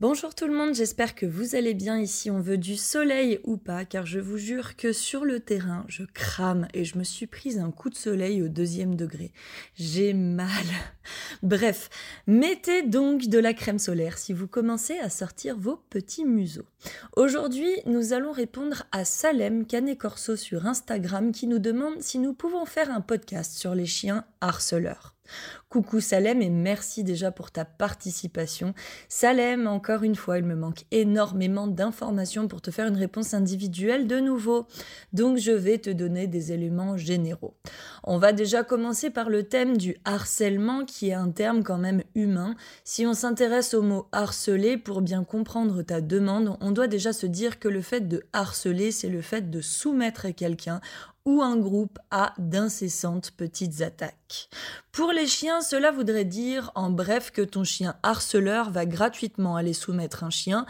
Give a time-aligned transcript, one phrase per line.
[0.00, 2.30] Bonjour tout le monde, j'espère que vous allez bien ici.
[2.30, 6.04] On veut du soleil ou pas, car je vous jure que sur le terrain, je
[6.04, 9.30] crame et je me suis prise un coup de soleil au deuxième degré.
[9.74, 10.64] J'ai mal.
[11.42, 11.90] Bref,
[12.26, 16.64] mettez donc de la crème solaire si vous commencez à sortir vos petits museaux.
[17.14, 22.32] Aujourd'hui, nous allons répondre à Salem Canet Corso sur Instagram qui nous demande si nous
[22.32, 25.14] pouvons faire un podcast sur les chiens harceleurs.
[25.68, 28.74] Coucou Salem et merci déjà pour ta participation.
[29.08, 34.06] Salem, encore une fois, il me manque énormément d'informations pour te faire une réponse individuelle
[34.06, 34.66] de nouveau.
[35.12, 37.54] Donc je vais te donner des éléments généraux.
[38.02, 42.02] On va déjà commencer par le thème du harcèlement qui est un terme quand même
[42.14, 42.56] humain.
[42.84, 47.26] Si on s'intéresse au mot harceler pour bien comprendre ta demande, on doit déjà se
[47.26, 50.80] dire que le fait de harceler, c'est le fait de soumettre quelqu'un
[51.38, 54.48] un groupe à d'incessantes petites attaques.
[54.92, 59.72] Pour les chiens, cela voudrait dire en bref que ton chien harceleur va gratuitement aller
[59.72, 60.66] soumettre un chien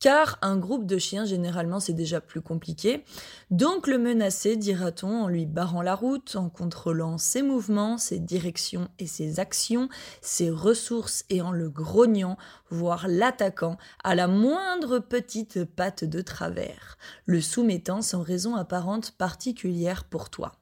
[0.00, 3.04] car un groupe de chiens, généralement, c'est déjà plus compliqué.
[3.50, 8.88] Donc le menacer, dira-t-on, en lui barrant la route, en contrôlant ses mouvements, ses directions
[8.98, 9.88] et ses actions,
[10.20, 12.36] ses ressources et en le grognant,
[12.70, 20.04] voire l'attaquant à la moindre petite patte de travers, le soumettant sans raison apparente particulière
[20.04, 20.52] pour toi.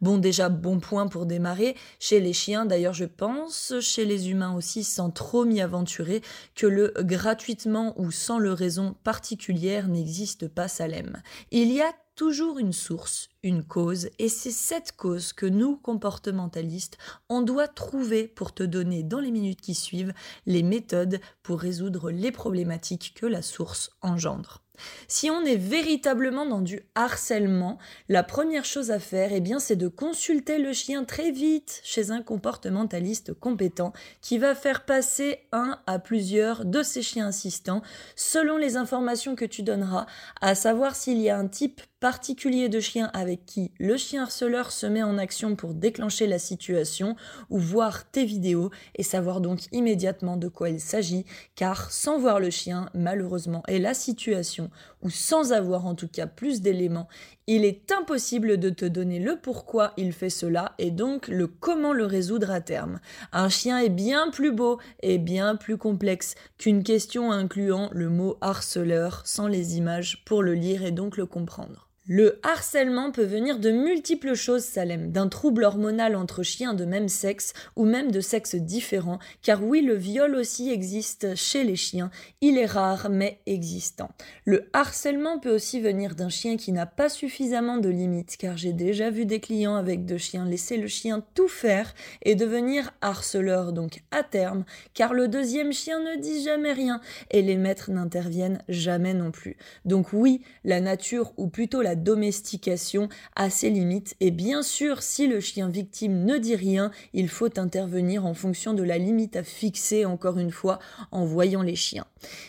[0.00, 1.76] Bon, déjà, bon point pour démarrer.
[2.00, 6.22] Chez les chiens, d'ailleurs, je pense, chez les humains aussi, sans trop m'y aventurer,
[6.54, 11.22] que le gratuitement ou sans le raison particulière n'existe pas Salem.
[11.50, 16.98] Il y a toujours une source, une cause, et c'est cette cause que nous, comportementalistes,
[17.28, 20.14] on doit trouver pour te donner dans les minutes qui suivent
[20.46, 24.62] les méthodes pour résoudre les problématiques que la source engendre.
[25.08, 29.76] Si on est véritablement dans du harcèlement, la première chose à faire, eh bien, c'est
[29.76, 35.78] de consulter le chien très vite chez un comportementaliste compétent qui va faire passer un
[35.86, 37.82] à plusieurs de ses chiens assistants
[38.16, 40.06] selon les informations que tu donneras,
[40.40, 44.72] à savoir s'il y a un type particulier de chien avec qui le chien harceleur
[44.72, 47.16] se met en action pour déclencher la situation
[47.50, 52.40] ou voir tes vidéos et savoir donc immédiatement de quoi il s'agit car sans voir
[52.40, 54.70] le chien malheureusement et la situation
[55.02, 57.08] ou sans avoir en tout cas plus d'éléments,
[57.46, 61.92] il est impossible de te donner le pourquoi il fait cela et donc le comment
[61.92, 63.00] le résoudre à terme.
[63.32, 68.36] Un chien est bien plus beau et bien plus complexe qu'une question incluant le mot
[68.40, 71.91] harceleur sans les images pour le lire et donc le comprendre.
[72.08, 77.08] Le harcèlement peut venir de multiples choses, Salem, d'un trouble hormonal entre chiens de même
[77.08, 82.10] sexe ou même de sexe différent, car oui, le viol aussi existe chez les chiens,
[82.40, 84.10] il est rare mais existant.
[84.44, 88.72] Le harcèlement peut aussi venir d'un chien qui n'a pas suffisamment de limites, car j'ai
[88.72, 93.72] déjà vu des clients avec deux chiens laisser le chien tout faire et devenir harceleur,
[93.72, 94.64] donc à terme,
[94.94, 99.56] car le deuxième chien ne dit jamais rien et les maîtres n'interviennent jamais non plus.
[99.84, 105.26] Donc oui, la nature ou plutôt la domestication a ses limites et bien sûr si
[105.26, 109.42] le chien victime ne dit rien, il faut intervenir en fonction de la limite à
[109.42, 110.78] fixer encore une fois
[111.10, 112.06] en voyant les chiens.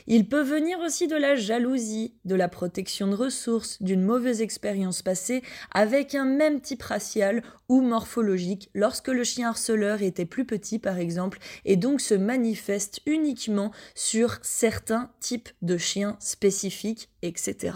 [0.08, 5.02] Il peut venir aussi de la jalousie, de la protection de ressources, d'une mauvaise expérience
[5.02, 5.41] passée
[5.73, 10.97] avec un même type racial ou morphologique lorsque le chien harceleur était plus petit par
[10.97, 17.75] exemple et donc se manifeste uniquement sur certains types de chiens spécifiques, etc.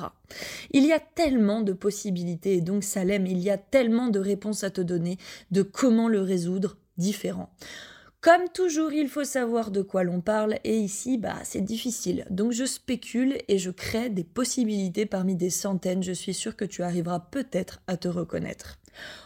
[0.72, 4.64] Il y a tellement de possibilités et donc Salem, il y a tellement de réponses
[4.64, 5.18] à te donner
[5.52, 7.50] de comment le résoudre différent.
[8.28, 12.26] Comme toujours, il faut savoir de quoi l'on parle et ici, bah, c'est difficile.
[12.30, 16.04] Donc je spécule et je crée des possibilités parmi des centaines.
[16.04, 18.80] Je suis sûre que tu arriveras peut-être à te reconnaître.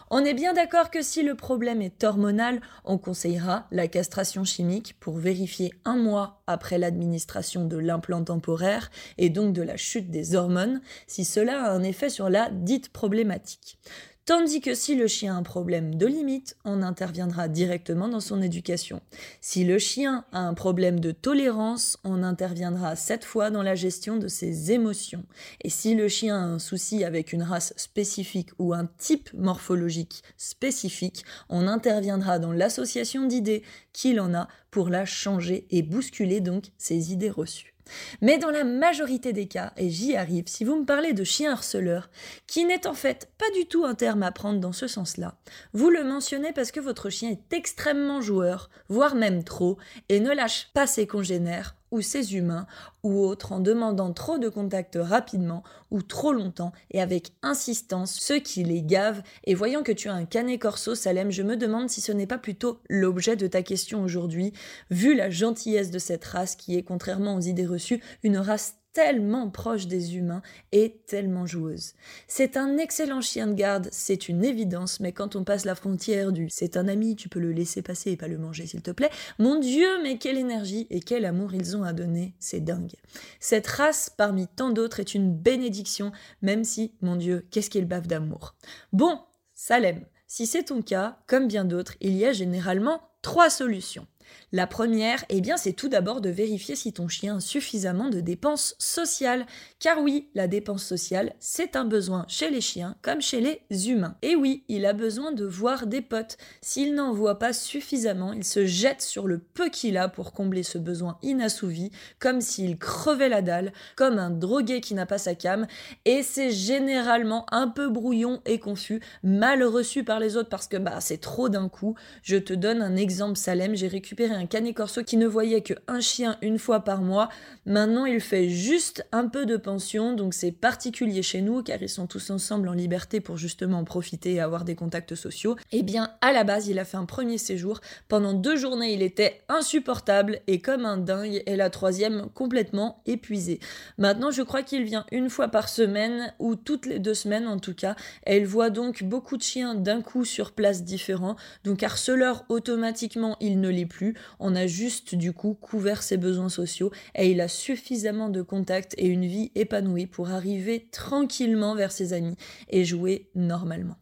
[0.08, 4.94] On est bien d'accord que si le problème est hormonal, on conseillera la castration chimique
[5.00, 8.88] pour vérifier un mois après l'administration de l'implant temporaire
[9.18, 12.90] et donc de la chute des hormones si cela a un effet sur la dite
[12.90, 13.78] problématique.
[14.24, 18.40] Tandis que si le chien a un problème de limite, on interviendra directement dans son
[18.40, 19.00] éducation.
[19.40, 24.18] Si le chien a un problème de tolérance, on interviendra cette fois dans la gestion
[24.18, 25.24] de ses émotions.
[25.62, 30.22] Et si le chien a un souci avec une race spécifique ou un type morphologique
[30.36, 36.66] spécifique, on interviendra dans l'association d'idées qu'il en a pour la changer et bousculer donc
[36.78, 37.71] ses idées reçues.
[38.20, 41.52] Mais dans la majorité des cas, et j'y arrive, si vous me parlez de chien
[41.52, 42.10] harceleur,
[42.46, 45.36] qui n'est en fait pas du tout un terme à prendre dans ce sens-là,
[45.72, 50.32] vous le mentionnez parce que votre chien est extrêmement joueur, voire même trop, et ne
[50.32, 52.66] lâche pas ses congénères ou ses humains
[53.04, 55.62] ou autres en demandant trop de contacts rapidement
[55.92, 59.22] ou trop longtemps et avec insistance, ce qui les gave.
[59.44, 62.26] Et voyant que tu as un canet corso, Salem, je me demande si ce n'est
[62.26, 64.52] pas plutôt l'objet de ta question aujourd'hui,
[64.90, 69.48] vu la gentillesse de cette race qui est, contrairement aux idées reçues, une race tellement
[69.50, 71.94] proche des humains et tellement joueuse.
[72.28, 76.32] C'est un excellent chien de garde, c'est une évidence, mais quand on passe la frontière
[76.32, 78.90] du c'est un ami, tu peux le laisser passer et pas le manger s'il te
[78.90, 82.94] plaît, mon Dieu, mais quelle énergie et quel amour ils ont à donner, c'est dingue.
[83.40, 86.12] Cette race, parmi tant d'autres, est une bénédiction,
[86.42, 88.54] même si, mon Dieu, qu'est-ce qu'il bave d'amour.
[88.92, 89.18] Bon,
[89.54, 94.06] Salem, si c'est ton cas, comme bien d'autres, il y a généralement trois solutions.
[94.52, 98.20] La première, eh bien, c'est tout d'abord de vérifier si ton chien a suffisamment de
[98.20, 99.46] dépenses sociales.
[99.78, 104.16] Car oui, la dépense sociale, c'est un besoin chez les chiens comme chez les humains.
[104.22, 106.36] Et oui, il a besoin de voir des potes.
[106.60, 110.62] S'il n'en voit pas suffisamment, il se jette sur le peu qu'il a pour combler
[110.62, 115.34] ce besoin inassouvi, comme s'il crevait la dalle, comme un drogué qui n'a pas sa
[115.34, 115.66] cam.
[116.04, 120.76] Et c'est généralement un peu brouillon et confus, mal reçu par les autres parce que
[120.76, 121.94] bah, c'est trop d'un coup.
[122.22, 126.00] Je te donne un exemple, Salem, j'ai récupéré un canet corso qui ne voyait qu'un
[126.00, 127.28] chien une fois par mois.
[127.66, 131.88] Maintenant, il fait juste un peu de pension, donc c'est particulier chez nous car ils
[131.88, 135.56] sont tous ensemble en liberté pour justement en profiter et avoir des contacts sociaux.
[135.72, 137.80] Eh bien, à la base, il a fait un premier séjour.
[138.08, 143.60] Pendant deux journées, il était insupportable et comme un dingue, et la troisième complètement épuisé.
[143.98, 147.58] Maintenant, je crois qu'il vient une fois par semaine ou toutes les deux semaines en
[147.58, 147.96] tout cas.
[148.26, 151.36] Et il voit donc beaucoup de chiens d'un coup sur place différents.
[151.64, 154.11] Donc harceleur automatiquement, il ne l'est plus.
[154.40, 158.94] On a juste du coup couvert ses besoins sociaux et il a suffisamment de contacts
[158.98, 162.36] et une vie épanouie pour arriver tranquillement vers ses amis
[162.68, 163.96] et jouer normalement.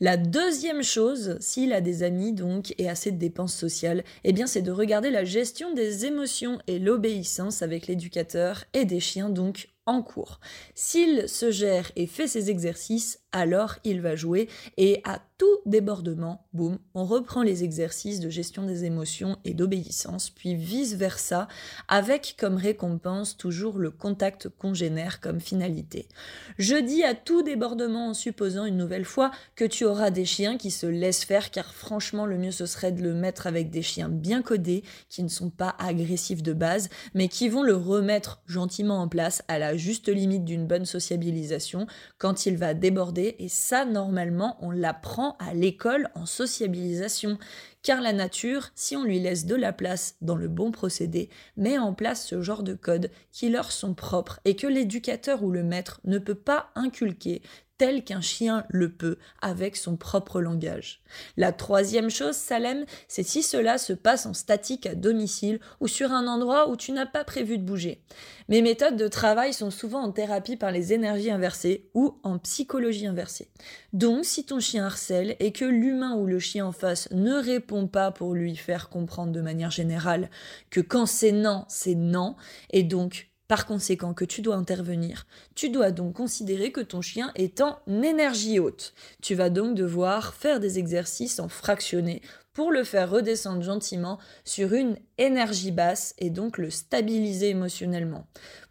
[0.00, 4.46] La deuxième chose, s'il a des amis donc et assez de dépenses sociales, eh bien
[4.46, 9.68] c'est de regarder la gestion des émotions et l'obéissance avec l'éducateur et des chiens donc
[9.86, 10.40] en cours.
[10.74, 16.46] S'il se gère et fait ses exercices, alors il va jouer et à tout débordement,
[16.52, 21.48] boum, on reprend les exercices de gestion des émotions et d'obéissance, puis vice-versa,
[21.88, 26.08] avec comme récompense toujours le contact congénère comme finalité.
[26.58, 30.56] Je dis à tout débordement en supposant une nouvelle fois que tu auras des chiens
[30.56, 33.82] qui se laissent faire, car franchement le mieux ce serait de le mettre avec des
[33.82, 38.40] chiens bien codés, qui ne sont pas agressifs de base, mais qui vont le remettre
[38.46, 41.86] gentiment en place à la juste limite d'une bonne sociabilisation
[42.18, 47.38] quand il va déborder et ça, normalement, on l'apprend à l'école en sociabilisation.
[47.82, 51.28] Car la nature, si on lui laisse de la place dans le bon procédé,
[51.58, 55.50] met en place ce genre de codes qui leur sont propres et que l'éducateur ou
[55.50, 57.42] le maître ne peut pas inculquer
[57.78, 61.02] tel qu'un chien le peut, avec son propre langage.
[61.36, 66.12] La troisième chose, Salem, c'est si cela se passe en statique à domicile ou sur
[66.12, 68.02] un endroit où tu n'as pas prévu de bouger.
[68.48, 73.06] Mes méthodes de travail sont souvent en thérapie par les énergies inversées ou en psychologie
[73.06, 73.48] inversée.
[73.92, 77.86] Donc, si ton chien harcèle et que l'humain ou le chien en face ne répond
[77.86, 80.30] pas pour lui faire comprendre de manière générale
[80.70, 82.36] que quand c'est non, c'est non,
[82.70, 87.30] et donc par conséquent que tu dois intervenir, tu dois donc considérer que ton chien
[87.34, 88.94] est en énergie haute.
[89.22, 92.22] Tu vas donc devoir faire des exercices en fractionné
[92.52, 98.26] pour le faire redescendre gentiment sur une énergie basse et donc le stabiliser émotionnellement.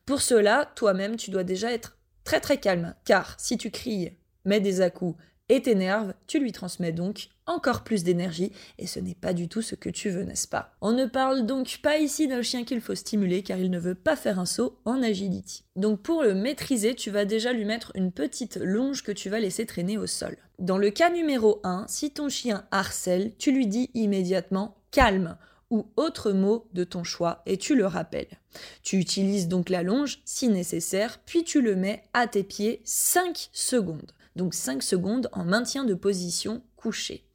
[0.06, 4.62] Pour cela, toi-même, tu dois déjà être très très calme, car si tu cries, mets
[4.62, 5.18] des à-coups
[5.50, 9.62] et t'énerves, tu lui transmets donc encore plus d'énergie et ce n'est pas du tout
[9.62, 10.76] ce que tu veux, n'est-ce pas?
[10.82, 13.96] On ne parle donc pas ici d'un chien qu'il faut stimuler car il ne veut
[13.96, 15.66] pas faire un saut en agility.
[15.76, 19.40] Donc pour le maîtriser, tu vas déjà lui mettre une petite longe que tu vas
[19.40, 20.38] laisser traîner au sol.
[20.60, 25.38] Dans le cas numéro 1, si ton chien harcèle, tu lui dis immédiatement calme
[25.70, 28.40] ou autre mot de ton choix et tu le rappelles.
[28.84, 33.50] Tu utilises donc la longe si nécessaire, puis tu le mets à tes pieds 5
[33.52, 34.12] secondes.
[34.36, 37.26] Donc 5 secondes en maintien de position couchée.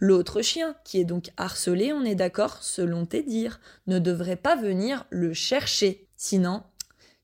[0.00, 4.56] L'autre chien, qui est donc harcelé, on est d'accord, selon tes dires, ne devrait pas
[4.56, 6.08] venir le chercher.
[6.16, 6.62] Sinon,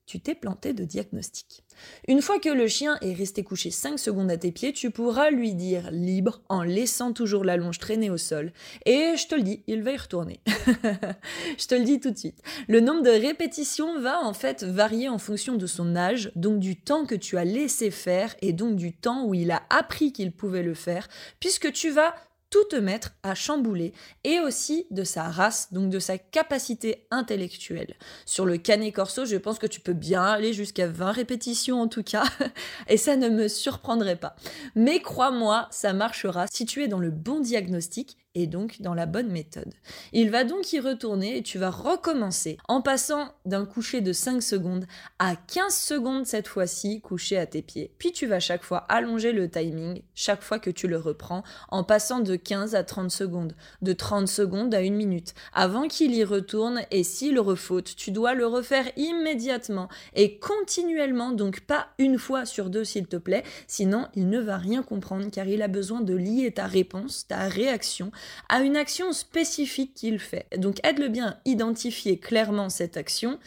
[0.07, 1.65] tu t'es planté de diagnostic.
[2.09, 5.31] Une fois que le chien est resté couché 5 secondes à tes pieds, tu pourras
[5.31, 8.53] lui dire libre en laissant toujours la longe traîner au sol.
[8.87, 10.41] Et je te le dis, il va y retourner.
[10.47, 12.43] je te le dis tout de suite.
[12.69, 16.77] Le nombre de répétitions va en fait varier en fonction de son âge, donc du
[16.77, 20.33] temps que tu as laissé faire et donc du temps où il a appris qu'il
[20.33, 21.09] pouvait le faire,
[21.39, 22.15] puisque tu vas
[22.51, 23.93] tout te mettre à chambouler
[24.25, 27.95] et aussi de sa race, donc de sa capacité intellectuelle.
[28.27, 31.89] Sur le canet corso, je pense que tu peux bien aller jusqu'à 20 répétitions en
[31.89, 32.25] tout cas,
[32.89, 34.37] et ça ne me surprendrait pas.
[34.75, 39.07] Mais crois-moi, ça marchera si tu es dans le bon diagnostic et donc dans la
[39.07, 39.73] bonne méthode.
[40.13, 44.43] Il va donc y retourner et tu vas recommencer en passant d'un coucher de 5
[44.43, 44.87] secondes
[45.19, 47.93] à 15 secondes cette fois-ci couché à tes pieds.
[47.99, 51.83] Puis tu vas chaque fois allonger le timing chaque fois que tu le reprends en
[51.83, 56.23] passant de 15 à 30 secondes, de 30 secondes à 1 minute avant qu'il y
[56.23, 62.45] retourne et s'il refaute, tu dois le refaire immédiatement et continuellement donc pas une fois
[62.45, 66.01] sur deux s'il te plaît, sinon il ne va rien comprendre car il a besoin
[66.01, 68.13] de lier ta réponse, ta réaction
[68.49, 70.47] à une action spécifique qu'il fait.
[70.57, 73.39] Donc aide-le bien à identifier clairement cette action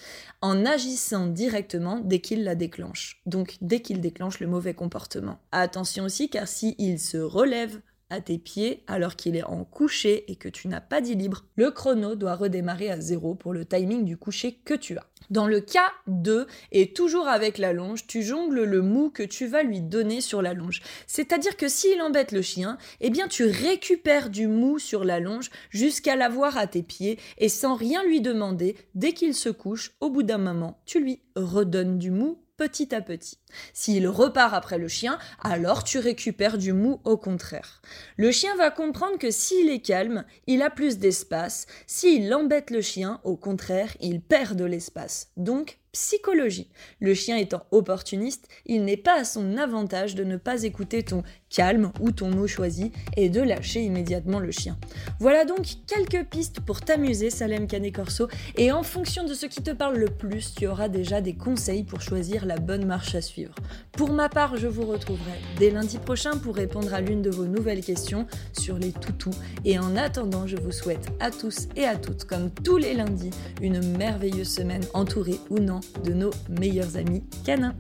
[0.42, 3.22] en agissant directement dès qu'il la déclenche.
[3.25, 5.39] Donc dès qu'il déclenche le mauvais comportement.
[5.51, 7.80] Attention aussi car si il se relève
[8.13, 11.46] à tes pieds alors qu'il est en coucher et que tu n'as pas dit libre,
[11.55, 15.08] le chrono doit redémarrer à zéro pour le timing du coucher que tu as.
[15.29, 19.48] Dans le cas 2, et toujours avec la longe, tu jongles le mou que tu
[19.48, 20.82] vas lui donner sur la longe.
[21.08, 25.50] C'est-à-dire que s'il embête le chien, eh bien tu récupères du mou sur la longe
[25.70, 30.10] jusqu'à l'avoir à tes pieds et sans rien lui demander, dès qu'il se couche, au
[30.10, 33.39] bout d'un moment, tu lui redonnes du mou petit à petit.
[33.74, 37.81] S'il repart après le chien, alors tu récupères du mou au contraire.
[38.17, 41.65] Le chien va comprendre que s'il est calme, il a plus d'espace.
[41.88, 45.31] S'il embête le chien, au contraire, il perd de l'espace.
[45.38, 46.69] Donc, psychologie.
[47.00, 51.24] Le chien étant opportuniste, il n'est pas à son avantage de ne pas écouter ton
[51.53, 54.77] calme ou ton mot choisi et de lâcher immédiatement le chien.
[55.19, 59.62] Voilà donc quelques pistes pour t'amuser, Salem Canet Corso, et en fonction de ce qui
[59.62, 63.22] te parle le plus, tu auras déjà des conseils pour choisir la bonne marche à
[63.22, 63.55] suivre.
[63.91, 67.45] Pour ma part, je vous retrouverai dès lundi prochain pour répondre à l'une de vos
[67.45, 69.36] nouvelles questions sur les toutous.
[69.65, 73.29] Et en attendant, je vous souhaite à tous et à toutes, comme tous les lundis,
[73.62, 77.75] une merveilleuse semaine entourée ou non de nos meilleurs amis canins.